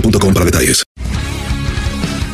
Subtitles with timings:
[0.00, 0.84] boostmobile.com para detalles.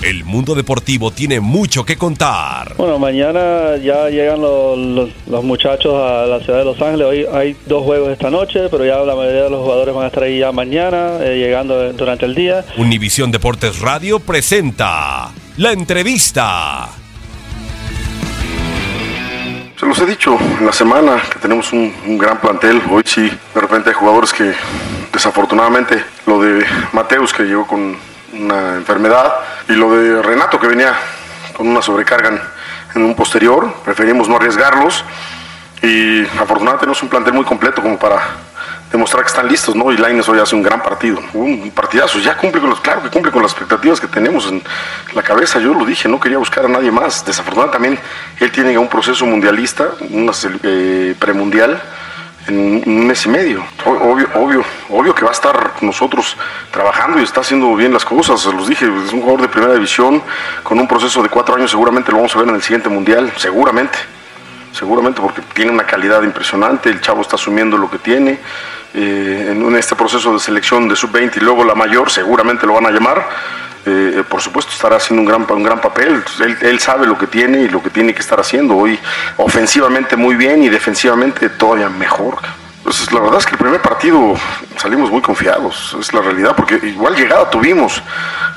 [0.00, 2.74] El mundo deportivo tiene mucho que contar.
[2.76, 7.06] Bueno, mañana ya llegan los, los- los muchachos a la ciudad de Los Ángeles.
[7.06, 10.06] Hoy hay dos juegos esta noche, pero ya la mayoría de los jugadores van a
[10.06, 12.64] estar ahí ya mañana, eh, llegando durante el día.
[12.78, 16.88] Univisión Deportes Radio presenta la entrevista.
[19.78, 22.80] Se los he dicho en la semana que tenemos un, un gran plantel.
[22.90, 23.22] Hoy sí,
[23.54, 24.52] de repente hay jugadores que
[25.18, 27.96] desafortunadamente, lo de Mateus que llegó con
[28.34, 29.34] una enfermedad
[29.68, 30.94] y lo de Renato que venía
[31.56, 32.40] con una sobrecarga
[32.94, 35.04] en, un posterior, preferimos no arriesgarlos.
[35.82, 38.20] Y afortunadamente tenemos un plantel muy completo como para
[38.92, 39.90] demostrar que están listos, ¿no?
[39.90, 43.10] Y Laines hoy hace un gran partido, un partidazo, ya cumple con los, claro que
[43.10, 44.62] cumple con las expectativas que tenemos en
[45.14, 47.98] la cabeza, yo lo dije, no quería buscar a nadie más, desafortunadamente también
[48.40, 51.80] él tiene un proceso mundialista, cel- eh, premundial,
[52.48, 53.64] en un mes y medio.
[53.84, 56.36] Obvio, obvio, obvio que va a estar nosotros
[56.70, 58.44] trabajando y está haciendo bien las cosas.
[58.46, 60.22] Los dije, es un jugador de primera división
[60.62, 61.70] con un proceso de cuatro años.
[61.70, 63.98] Seguramente lo vamos a ver en el siguiente mundial, seguramente.
[64.72, 66.88] Seguramente porque tiene una calidad impresionante.
[66.88, 68.38] El chavo está asumiendo lo que tiene.
[68.94, 72.86] eh, en, este proceso de selección de sub-20 y luego la mayor, seguramente lo van
[72.86, 73.28] a llamar.
[73.86, 76.22] Eh, por supuesto estará haciendo un gran, un gran papel.
[76.60, 78.76] Él, sabe lo que tiene y lo que tiene que estar haciendo.
[78.76, 78.98] Hoy
[79.36, 82.38] ofensivamente muy bien y defensivamente todavía mejor.
[82.82, 84.34] Pues la verdad es que el primer partido
[84.76, 88.02] salimos muy confiados, es la realidad, porque igual llegada tuvimos,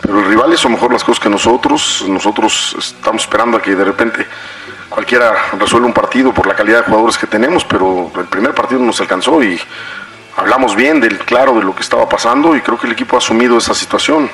[0.00, 2.04] pero el rival hizo mejor las cosas que nosotros.
[2.08, 4.26] Nosotros estamos esperando a que de repente
[4.90, 8.80] cualquiera resuelva un partido por la calidad de jugadores que tenemos, pero el primer partido
[8.80, 9.58] nos alcanzó y
[10.36, 13.18] hablamos bien del claro de lo que estaba pasando y creo que el equipo ha
[13.18, 14.28] asumido esa situación.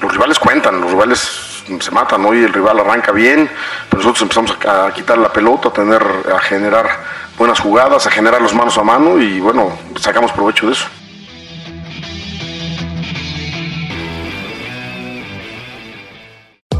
[0.00, 3.50] Los rivales cuentan, los rivales se matan, hoy el rival arranca bien,
[3.90, 6.02] pero nosotros empezamos a, a quitar la pelota, a tener,
[6.34, 6.88] a generar
[7.36, 10.86] buenas jugadas, a generar los manos a mano y bueno, sacamos provecho de eso.